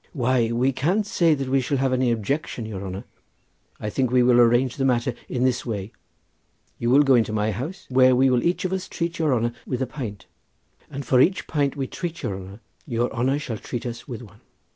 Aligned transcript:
"Why, 0.13 0.51
we 0.51 0.71
can't 0.71 1.05
say 1.05 1.35
that 1.35 1.47
we 1.47 1.61
shall 1.61 1.77
have 1.77 1.93
any 1.93 2.11
objection, 2.11 2.65
your 2.65 2.83
honour; 2.83 3.03
I 3.79 3.91
think 3.91 4.09
we 4.09 4.23
will 4.23 4.39
arrange 4.39 4.77
the 4.77 4.83
matter 4.83 5.13
in 5.29 5.43
this 5.43 5.63
way: 5.63 5.91
we 6.79 6.87
will 6.87 7.03
go 7.03 7.13
into 7.13 7.31
my 7.31 7.51
house, 7.51 7.85
where 7.87 8.15
we 8.15 8.27
will 8.31 8.43
each 8.43 8.65
of 8.65 8.73
us 8.73 8.89
treat 8.89 9.19
your 9.19 9.31
honour 9.35 9.53
with 9.67 9.79
a 9.79 9.85
pint, 9.85 10.25
and 10.89 11.05
for 11.05 11.21
each 11.21 11.45
pint 11.45 11.75
we 11.75 11.85
treat 11.85 12.23
your 12.23 12.33
honour 12.33 12.51
with 12.51 12.61
your 12.87 13.13
honour 13.13 13.37
shall 13.37 13.59
treat 13.59 13.85
us 13.85 14.07
with 14.07 14.23
one." 14.23 14.41